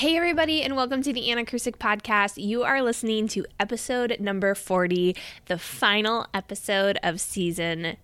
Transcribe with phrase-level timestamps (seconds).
[0.00, 2.42] Hey, everybody, and welcome to the Anacrusic podcast.
[2.42, 7.98] You are listening to episode number 40, the final episode of season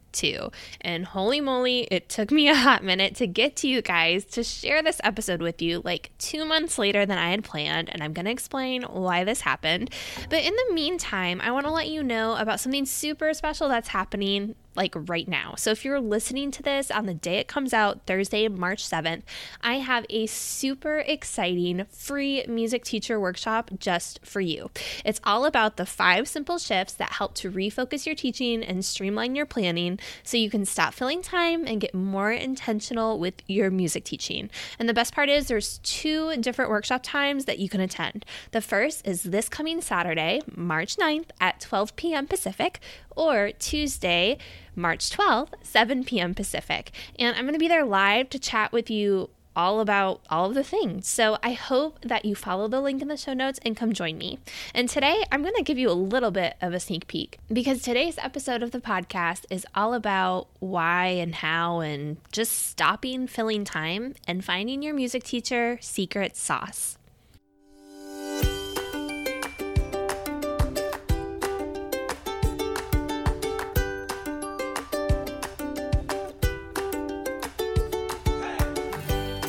[0.81, 4.43] And holy moly, it took me a hot minute to get to you guys to
[4.45, 7.91] share this episode with you, like two months later than I had planned.
[7.91, 9.91] And I'm going to explain why this happened.
[10.29, 13.89] But in the meantime, I want to let you know about something super special that's
[13.89, 15.55] happening like right now.
[15.57, 19.23] So if you're listening to this on the day it comes out, Thursday, March 7th,
[19.63, 24.71] I have a super exciting free music teacher workshop just for you.
[25.05, 29.35] It's all about the five simple shifts that help to refocus your teaching and streamline
[29.35, 34.05] your planning so you can stop filling time and get more intentional with your music
[34.05, 34.51] teaching.
[34.79, 38.25] And the best part is there's two different workshop times that you can attend.
[38.53, 42.27] The first is this coming Saturday, March 9th at 12 p.m.
[42.27, 42.81] Pacific,
[43.17, 44.39] or Tuesday,
[44.75, 46.35] March 12th, 7 p.m.
[46.35, 46.93] Pacific.
[47.19, 50.55] And I'm going to be there live to chat with you all about all of
[50.55, 51.09] the things.
[51.09, 54.19] So I hope that you follow the link in the show notes and come join
[54.19, 54.39] me.
[54.75, 57.83] And today I'm going to give you a little bit of a sneak peek because
[57.83, 63.65] today's episode of the podcast is all about why and how and just stopping filling
[63.65, 66.99] time and finding your music teacher secret sauce.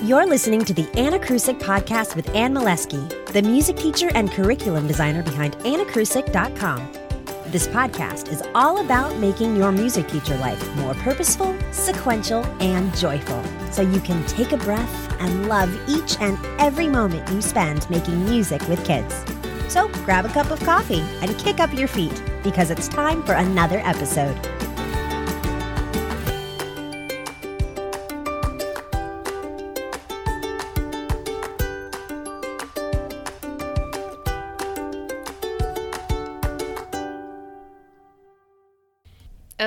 [0.08, 5.22] You're listening to the Anacrusic podcast with Ann Molesky, the music teacher and curriculum designer
[5.22, 6.94] behind anacrusic.com.
[7.48, 13.44] This podcast is all about making your music teacher life more purposeful, sequential, and joyful
[13.70, 18.24] so you can take a breath and love each and every moment you spend making
[18.24, 19.26] music with kids.
[19.68, 23.34] So grab a cup of coffee and kick up your feet because it's time for
[23.34, 24.40] another episode.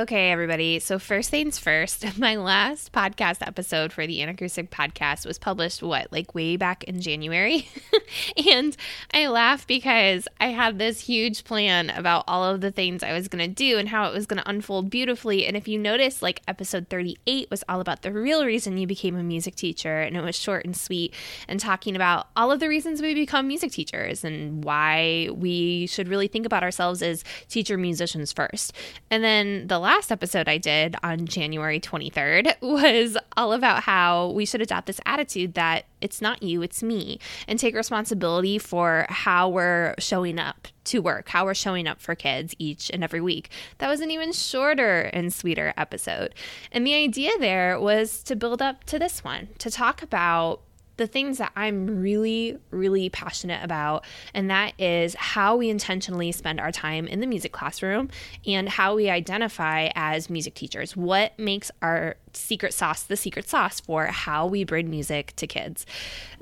[0.01, 0.79] Okay, everybody.
[0.79, 6.11] So, first things first, my last podcast episode for the Anacrusic podcast was published, what,
[6.11, 7.69] like way back in January?
[8.49, 8.75] and
[9.13, 13.29] I laugh because I had this huge plan about all of the things I was
[13.29, 15.45] going to do and how it was going to unfold beautifully.
[15.45, 19.17] And if you notice, like episode 38 was all about the real reason you became
[19.17, 21.13] a music teacher, and it was short and sweet
[21.47, 26.09] and talking about all of the reasons we become music teachers and why we should
[26.09, 28.73] really think about ourselves as teacher musicians first.
[29.11, 34.47] And then the last episode I did on January 23rd was all about how we
[34.47, 37.19] should adopt this attitude that it's not you, it's me,
[37.49, 42.15] and take responsibility for how we're showing up to work, how we're showing up for
[42.15, 43.51] kids each and every week.
[43.79, 46.37] That was an even shorter and sweeter episode.
[46.71, 50.61] And the idea there was to build up to this one, to talk about
[51.01, 56.61] the things that I'm really, really passionate about, and that is how we intentionally spend
[56.61, 58.11] our time in the music classroom
[58.47, 60.95] and how we identify as music teachers.
[60.95, 65.87] What makes our secret sauce the secret sauce for how we bring music to kids?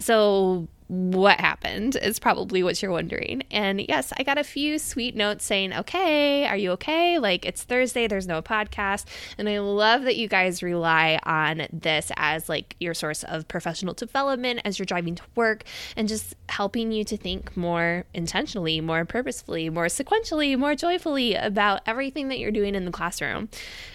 [0.00, 3.42] So, what happened is probably what you're wondering.
[3.50, 7.18] And yes, I got a few sweet notes saying, okay, are you okay?
[7.18, 9.04] Like it's Thursday, there's no podcast.
[9.36, 13.92] And I love that you guys rely on this as like your source of professional
[13.92, 19.04] development as you're driving to work and just helping you to think more intentionally, more
[19.04, 23.50] purposefully, more sequentially, more joyfully about everything that you're doing in the classroom.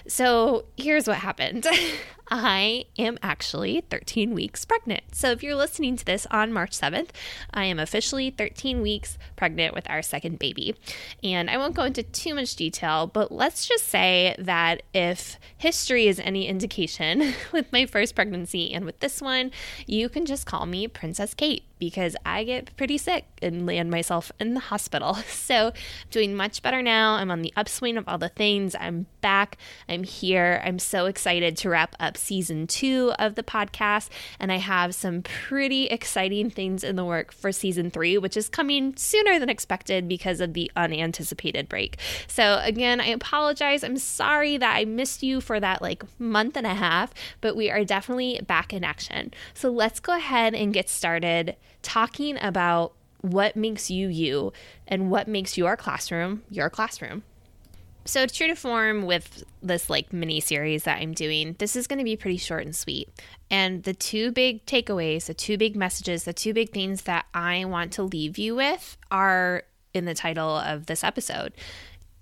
[0.08, 1.66] So here's what happened.
[2.30, 5.16] I am actually 13 weeks pregnant.
[5.16, 7.10] So if you're listening to this on March 7th,
[7.54, 10.76] I am officially 13 weeks pregnant with our second baby.
[11.24, 16.08] And I won't go into too much detail, but let's just say that if history
[16.08, 19.52] is any indication with my first pregnancy and with this one,
[19.86, 24.32] you can just call me Princess Kate because I get pretty sick and land myself
[24.40, 25.18] in the hospital.
[25.44, 25.74] So, I'm
[26.10, 27.16] doing much better now.
[27.16, 28.76] I'm on the upswing of all the things.
[28.80, 29.58] I'm back.
[29.90, 30.62] I'm here.
[30.64, 34.10] I'm so excited to wrap up season two of the podcast.
[34.40, 38.48] And I have some pretty exciting things in the work for season three, which is
[38.48, 41.98] coming sooner than expected because of the unanticipated break.
[42.28, 43.84] So, again, I apologize.
[43.84, 47.70] I'm sorry that I missed you for that like month and a half, but we
[47.70, 49.34] are definitely back in action.
[49.54, 54.52] So, let's go ahead and get started talking about what makes you you
[54.88, 57.24] and what makes your classroom your classroom.
[58.06, 62.00] So, true to form with this like mini series that I'm doing, this is going
[62.00, 63.10] to be pretty short and sweet.
[63.50, 67.64] And the two big takeaways, the two big messages, the two big things that I
[67.64, 71.54] want to leave you with are in the title of this episode.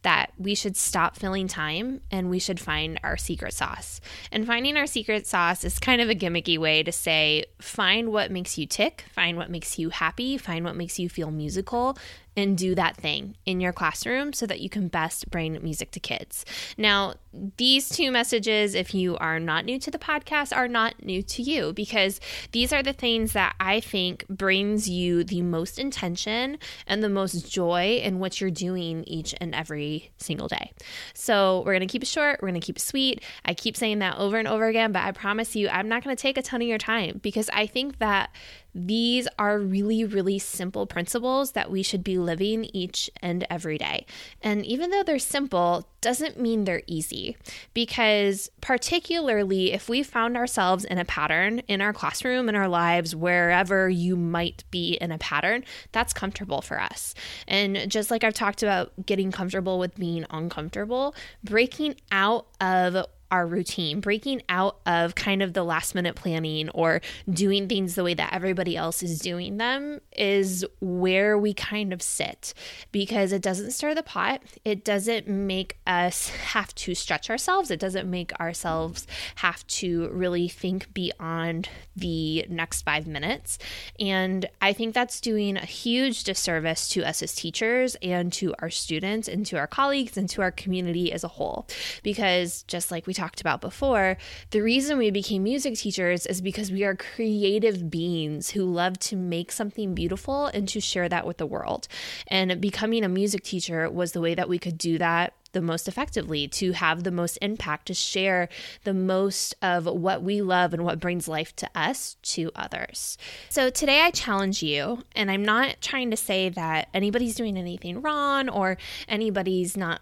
[0.04, 4.02] That we should stop filling time and we should find our secret sauce.
[4.32, 8.32] And finding our secret sauce is kind of a gimmicky way to say find what
[8.32, 11.98] makes you tick, find what makes you happy, find what makes you feel musical,
[12.38, 16.00] and do that thing in your classroom so that you can best bring music to
[16.00, 16.46] kids.
[16.78, 17.16] Now,
[17.58, 21.42] these two messages, if you are not new to the podcast, are not new to
[21.42, 22.20] you because
[22.52, 26.58] these are the things that I think brings you the most intention
[26.88, 30.72] and the most joy in what you're doing each and every single day.
[31.14, 33.24] So, we're going to keep it short, we're going to keep it sweet.
[33.46, 36.16] I keep saying that over and over again, but I promise you, I'm not going
[36.16, 38.32] to take a ton of your time because I think that
[38.74, 44.06] these are really, really simple principles that we should be living each and every day.
[44.42, 47.38] And even though they're simple, doesn't mean they're easy
[47.74, 53.16] because, particularly if we found ourselves in a pattern in our classroom, in our lives,
[53.16, 57.14] wherever you might be in a pattern, that's comfortable for us.
[57.48, 63.48] And just like I've talked about getting comfortable with being uncomfortable, breaking out of our
[63.48, 68.14] routine, breaking out of kind of the last minute planning or doing things the way
[68.14, 72.54] that everybody else is doing them is where we kind of sit
[72.92, 74.42] because it doesn't stir the pot.
[74.66, 77.72] It doesn't make us have to stretch ourselves.
[77.72, 83.58] It doesn't make ourselves have to really think beyond the next five minutes.
[84.00, 88.70] And I think that's doing a huge disservice to us as teachers and to our
[88.70, 91.68] students and to our colleagues and to our community as a whole.
[92.04, 94.18] Because just like we talked about before,
[94.50, 99.16] the reason we became music teachers is because we are creative beings who love to
[99.16, 101.88] make something beautiful and to share that with the world.
[102.28, 105.88] And becoming a music teacher was the way that we could do that the most
[105.88, 108.48] effectively, to have the most impact, to share
[108.86, 113.18] the most of what we love and what brings life to us to others.
[113.50, 118.02] So today I challenge you, and I'm not trying to say that anybody's doing anything
[118.02, 118.78] wrong or
[119.10, 120.02] anybody's not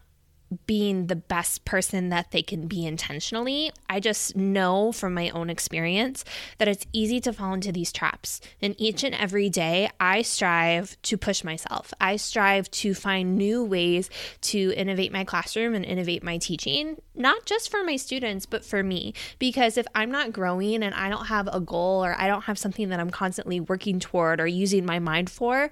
[0.66, 3.72] being the best person that they can be intentionally.
[3.90, 6.26] I just know from my own experience
[6.58, 8.42] that it's easy to fall into these traps.
[8.62, 11.94] And each and every day, I strive to push myself.
[12.02, 14.10] I strive to find new ways
[14.42, 18.84] to innovate my classroom and innovate my teaching, not just for my students, but for
[18.84, 19.14] me.
[19.38, 22.58] Because if I'm not growing and I don't have a goal or I don't have
[22.58, 25.70] something that I'm constantly working toward or using my mind for,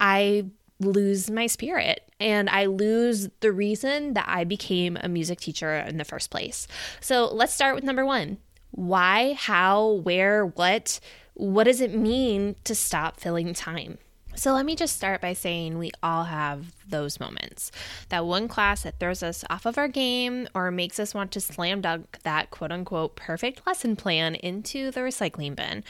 [0.00, 0.46] I
[0.80, 5.98] lose my spirit and I lose the reason that I became a music teacher in
[5.98, 6.66] the first place.
[7.00, 8.38] So let's start with number one
[8.70, 11.00] why, how, where, what?
[11.34, 13.98] What does it mean to stop filling time?
[14.34, 17.70] So let me just start by saying we all have those moments.
[18.08, 21.40] That one class that throws us off of our game or makes us want to
[21.40, 25.84] slam dunk that quote unquote perfect lesson plan into the recycling bin.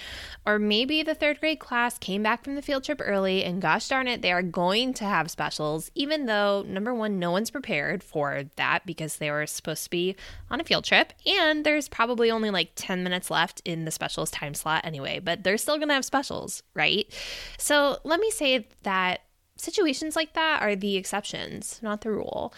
[0.47, 3.89] Or maybe the third grade class came back from the field trip early and gosh
[3.89, 8.03] darn it, they are going to have specials, even though number one, no one's prepared
[8.03, 10.17] for that because they were supposed to be
[10.50, 11.12] on a field trip.
[11.27, 15.45] And there's probably only like 10 minutes left in the specials time slot anyway, but
[15.45, 17.12] they're still going to have specials, right?
[17.59, 19.21] So let me say that
[19.59, 22.55] situations like that are the exceptions, not the rule.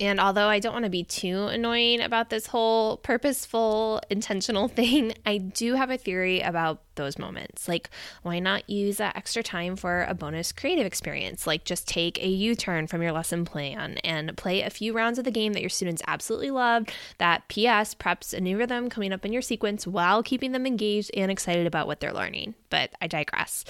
[0.00, 5.14] And although I don't want to be too annoying about this whole purposeful, intentional thing,
[5.26, 7.66] I do have a theory about those moments.
[7.68, 7.90] Like,
[8.22, 11.46] why not use that extra time for a bonus creative experience?
[11.46, 15.18] Like, just take a U turn from your lesson plan and play a few rounds
[15.18, 16.92] of the game that your students absolutely loved.
[17.18, 21.10] That PS preps a new rhythm coming up in your sequence while keeping them engaged
[21.14, 22.54] and excited about what they're learning.
[22.68, 23.64] But I digress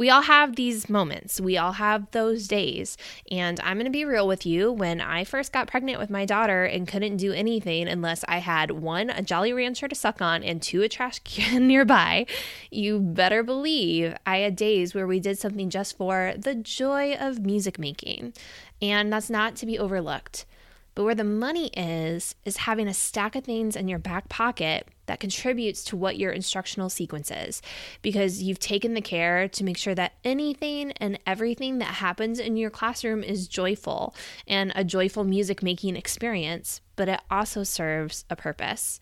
[0.00, 1.42] we all have these moments.
[1.42, 2.96] We all have those days.
[3.30, 4.72] And I'm going to be real with you.
[4.72, 8.70] When I first got pregnant with my daughter and couldn't do anything unless I had
[8.70, 12.24] one, a Jolly Rancher to suck on, and two, a trash can nearby,
[12.70, 17.44] you better believe I had days where we did something just for the joy of
[17.44, 18.34] music making.
[18.80, 20.46] And that's not to be overlooked.
[20.94, 24.88] But where the money is, is having a stack of things in your back pocket
[25.06, 27.62] that contributes to what your instructional sequence is
[28.02, 32.56] because you've taken the care to make sure that anything and everything that happens in
[32.56, 34.14] your classroom is joyful
[34.46, 39.00] and a joyful music making experience, but it also serves a purpose.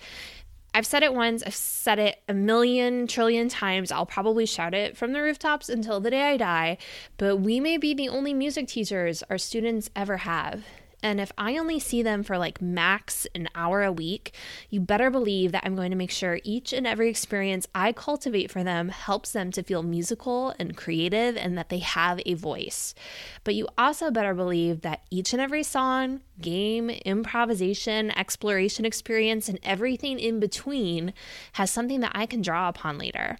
[0.78, 3.90] I've said it once, I've said it a million trillion times.
[3.90, 6.78] I'll probably shout it from the rooftops until the day I die,
[7.16, 10.62] but we may be the only music teachers our students ever have.
[11.02, 14.34] And if I only see them for like max an hour a week,
[14.70, 18.48] you better believe that I'm going to make sure each and every experience I cultivate
[18.48, 22.94] for them helps them to feel musical and creative and that they have a voice.
[23.42, 29.58] But you also better believe that each and every song, game, improvisation, exploration experience, and
[29.62, 31.12] everything in between
[31.52, 33.38] has something that I can draw upon later.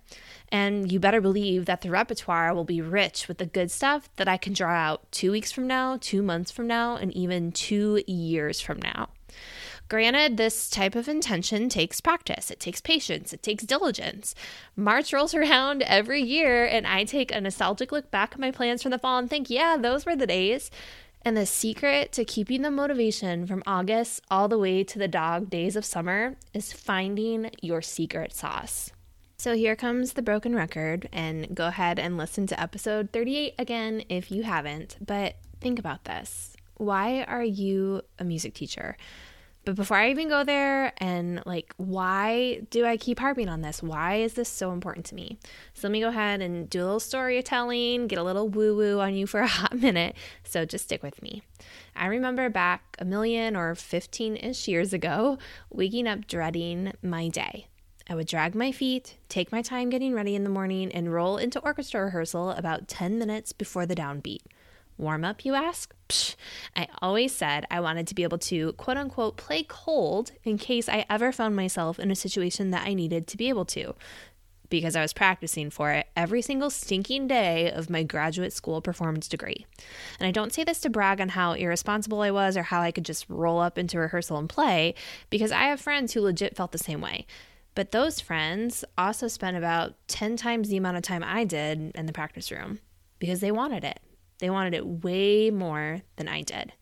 [0.50, 4.28] And you better believe that the repertoire will be rich with the good stuff that
[4.28, 8.02] I can draw out two weeks from now, two months from now, and even two
[8.06, 9.10] years from now.
[9.88, 14.34] Granted, this type of intention takes practice, it takes patience, it takes diligence.
[14.76, 18.82] March rolls around every year, and I take a nostalgic look back at my plans
[18.82, 20.70] from the fall and think, yeah, those were the days.
[21.22, 25.50] And the secret to keeping the motivation from August all the way to the dog
[25.50, 28.92] days of summer is finding your secret sauce.
[29.38, 34.02] So here comes the broken record, and go ahead and listen to episode 38 again
[34.08, 34.96] if you haven't.
[35.00, 38.96] But think about this why are you a music teacher?
[39.64, 43.82] But before I even go there, and like, why do I keep harping on this?
[43.82, 45.38] Why is this so important to me?
[45.74, 49.00] So let me go ahead and do a little storytelling, get a little woo woo
[49.00, 50.16] on you for a hot minute.
[50.44, 51.42] So just stick with me.
[51.94, 55.38] I remember back a million or 15 ish years ago,
[55.70, 57.66] waking up dreading my day.
[58.10, 61.36] I would drag my feet, take my time getting ready in the morning, and roll
[61.36, 64.40] into orchestra rehearsal about 10 minutes before the downbeat.
[64.98, 65.94] Warm up, you ask?
[66.08, 66.34] Psh,
[66.74, 70.88] I always said I wanted to be able to quote unquote play cold in case
[70.88, 73.94] I ever found myself in a situation that I needed to be able to,
[74.70, 79.28] because I was practicing for it every single stinking day of my graduate school performance
[79.28, 79.66] degree.
[80.18, 82.90] And I don't say this to brag on how irresponsible I was or how I
[82.90, 84.96] could just roll up into rehearsal and play,
[85.30, 87.24] because I have friends who legit felt the same way.
[87.76, 92.06] But those friends also spent about 10 times the amount of time I did in
[92.06, 92.80] the practice room
[93.20, 94.00] because they wanted it.
[94.38, 96.72] They wanted it way more than I did.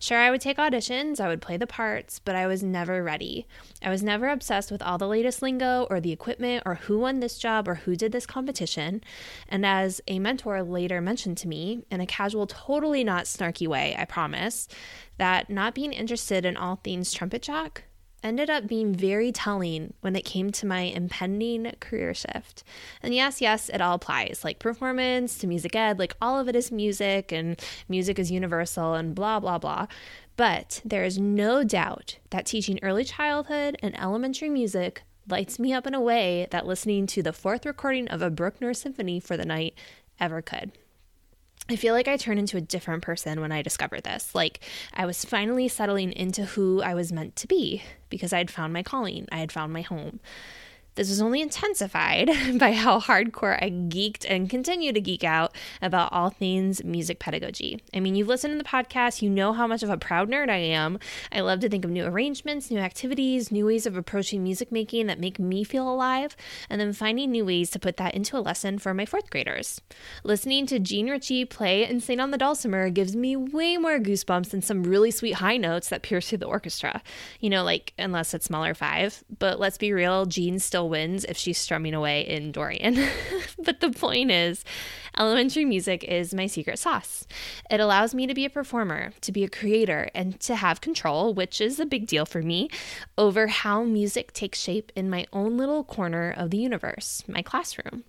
[0.00, 3.46] Sure, I would take auditions, I would play the parts, but I was never ready.
[3.82, 7.20] I was never obsessed with all the latest lingo or the equipment or who won
[7.20, 9.02] this job or who did this competition.
[9.48, 13.94] And as a mentor later mentioned to me, in a casual, totally not snarky way,
[13.98, 14.68] I promise,
[15.16, 17.84] that not being interested in all things trumpet jack
[18.22, 22.64] ended up being very telling when it came to my impending career shift.
[23.02, 26.56] And yes, yes, it all applies like performance to music ed, like all of it
[26.56, 29.86] is music and music is universal and blah, blah, blah.
[30.36, 35.86] But there is no doubt that teaching early childhood and elementary music lights me up
[35.86, 39.46] in a way that listening to the fourth recording of a Bruckner symphony for the
[39.46, 39.74] night
[40.20, 40.72] ever could.
[41.68, 44.34] I feel like I turned into a different person when I discovered this.
[44.34, 44.60] Like,
[44.94, 48.72] I was finally settling into who I was meant to be because I had found
[48.72, 50.20] my calling, I had found my home.
[50.96, 56.10] This was only intensified by how hardcore I geeked and continue to geek out about
[56.10, 57.82] all things music pedagogy.
[57.92, 60.48] I mean, you've listened to the podcast, you know how much of a proud nerd
[60.48, 60.98] I am.
[61.30, 65.06] I love to think of new arrangements, new activities, new ways of approaching music making
[65.06, 66.34] that make me feel alive,
[66.70, 69.82] and then finding new ways to put that into a lesson for my fourth graders.
[70.24, 74.48] Listening to Jean Ritchie play and sing on the dulcimer gives me way more goosebumps
[74.48, 77.02] than some really sweet high notes that pierce through the orchestra.
[77.38, 79.24] You know, like, unless it's Mahler 5.
[79.38, 82.98] But let's be real, Jean still wins if she's strumming away in Dorian.
[83.58, 84.64] but the point is,
[85.18, 87.26] elementary music is my secret sauce.
[87.70, 91.34] It allows me to be a performer, to be a creator, and to have control,
[91.34, 92.68] which is a big deal for me,
[93.18, 98.04] over how music takes shape in my own little corner of the universe, my classroom.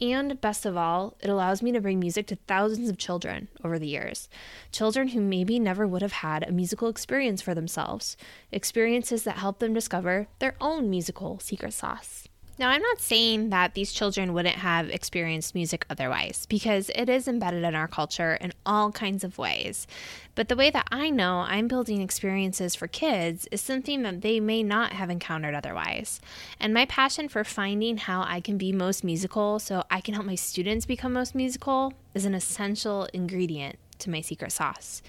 [0.00, 3.78] And best of all, it allows me to bring music to thousands of children over
[3.78, 4.28] the years.
[4.70, 8.16] Children who maybe never would have had a musical experience for themselves,
[8.52, 12.28] experiences that help them discover their own musical secret sauce.
[12.58, 17.28] Now, I'm not saying that these children wouldn't have experienced music otherwise, because it is
[17.28, 19.86] embedded in our culture in all kinds of ways.
[20.34, 24.40] But the way that I know I'm building experiences for kids is something that they
[24.40, 26.18] may not have encountered otherwise.
[26.58, 30.24] And my passion for finding how I can be most musical so I can help
[30.24, 35.02] my students become most musical is an essential ingredient to my secret sauce.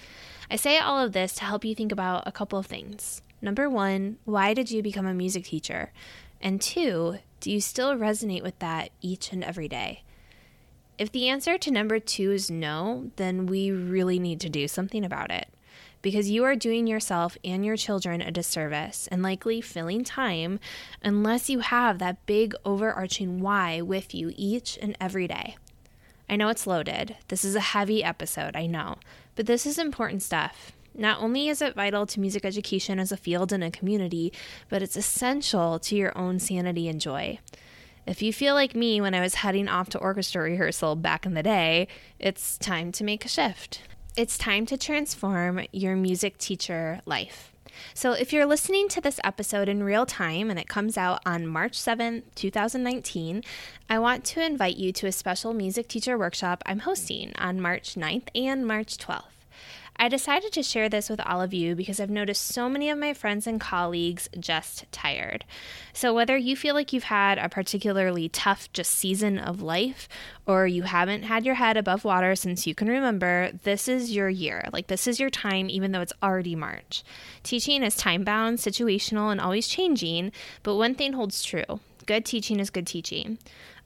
[0.51, 3.21] I say all of this to help you think about a couple of things.
[3.41, 5.91] Number one, why did you become a music teacher?
[6.41, 10.03] And two, do you still resonate with that each and every day?
[10.97, 15.05] If the answer to number two is no, then we really need to do something
[15.05, 15.47] about it.
[16.01, 20.59] Because you are doing yourself and your children a disservice and likely filling time
[21.03, 25.57] unless you have that big overarching why with you each and every day.
[26.29, 27.15] I know it's loaded.
[27.27, 28.95] This is a heavy episode, I know,
[29.35, 30.71] but this is important stuff.
[30.97, 34.33] Not only is it vital to music education as a field and a community,
[34.67, 37.37] but it's essential to your own sanity and joy.
[38.07, 41.35] If you feel like me when I was heading off to orchestra rehearsal back in
[41.35, 41.87] the day,
[42.17, 43.83] it's time to make a shift.
[44.15, 47.53] It's time to transform your music teacher life.
[47.93, 51.45] So, if you're listening to this episode in real time and it comes out on
[51.45, 53.43] March 7th, 2019,
[53.87, 57.93] I want to invite you to a special music teacher workshop I'm hosting on March
[57.93, 59.36] 9th and March 12th.
[59.99, 62.99] I decided to share this with all of you because I've noticed so many of
[62.99, 65.43] my friends and colleagues just tired.
[65.91, 70.07] So, whether you feel like you've had a particularly tough just season of life
[70.45, 74.29] or you haven't had your head above water since you can remember, this is your
[74.29, 74.65] year.
[74.71, 77.03] Like, this is your time, even though it's already March.
[77.41, 82.59] Teaching is time bound, situational, and always changing, but one thing holds true good teaching
[82.59, 83.37] is good teaching.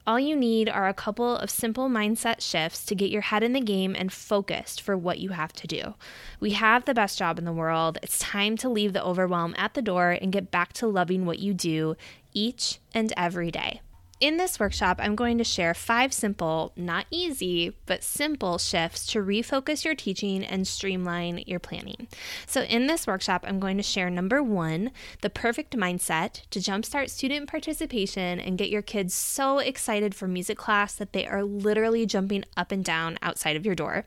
[0.04, 3.52] All you need are a couple of simple mindset shifts to get your head in
[3.52, 5.94] the game and focused for what you have to do.
[6.40, 7.98] We have the best job in the world.
[8.02, 11.38] It's time to leave the overwhelm at the door and get back to loving what
[11.38, 11.94] you do
[12.34, 13.80] each and every day.
[14.22, 19.18] In this workshop, I'm going to share five simple, not easy, but simple shifts to
[19.18, 22.06] refocus your teaching and streamline your planning.
[22.46, 27.10] So, in this workshop, I'm going to share number one, the perfect mindset to jumpstart
[27.10, 32.06] student participation and get your kids so excited for music class that they are literally
[32.06, 34.06] jumping up and down outside of your door.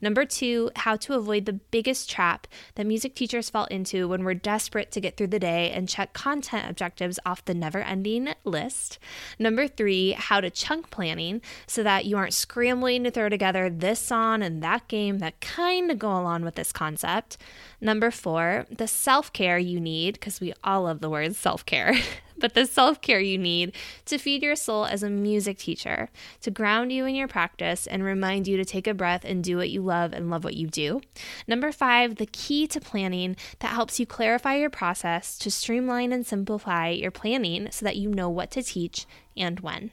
[0.00, 2.46] Number two, how to avoid the biggest trap
[2.76, 6.12] that music teachers fall into when we're desperate to get through the day and check
[6.12, 9.00] content objectives off the never ending list.
[9.40, 13.70] Number Number three, how to chunk planning so that you aren't scrambling to throw together
[13.70, 17.38] this song and that game that kind of go along with this concept.
[17.80, 21.94] Number four, the self care you need, because we all love the word self care,
[22.36, 26.10] but the self care you need to feed your soul as a music teacher,
[26.42, 29.56] to ground you in your practice and remind you to take a breath and do
[29.56, 31.00] what you love and love what you do.
[31.48, 36.26] Number five, the key to planning that helps you clarify your process to streamline and
[36.26, 39.90] simplify your planning so that you know what to teach and when.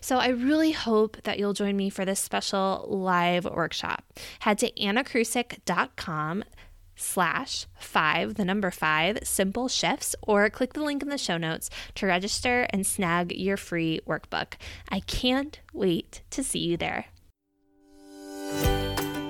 [0.00, 4.04] So I really hope that you'll join me for this special live workshop.
[4.40, 6.44] Head to anacrusic.com
[6.96, 11.70] slash five, the number five, simple shifts, or click the link in the show notes
[11.96, 14.54] to register and snag your free workbook.
[14.88, 17.06] I can't wait to see you there.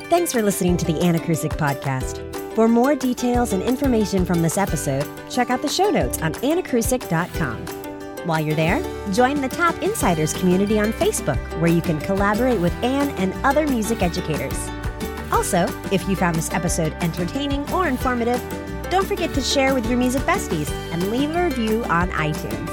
[0.08, 2.28] Thanks for listening to the Anacrusic podcast.
[2.54, 7.81] For more details and information from this episode, check out the show notes on anacrusic.com.
[8.24, 8.80] While you're there,
[9.12, 13.66] join the TAP Insiders community on Facebook, where you can collaborate with Anne and other
[13.66, 14.56] music educators.
[15.32, 18.40] Also, if you found this episode entertaining or informative,
[18.90, 22.66] don't forget to share with your music besties and leave a review on iTunes.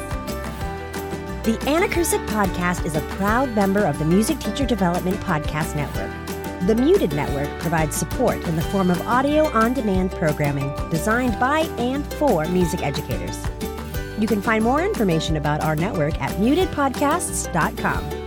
[1.45, 6.11] The Anna Podcast is a proud member of the Music Teacher Development Podcast Network.
[6.67, 11.61] The MuTed Network provides support in the form of audio on demand programming designed by
[11.79, 13.39] and for music educators.
[14.19, 18.18] You can find more information about our network at mutedpodcasts.com.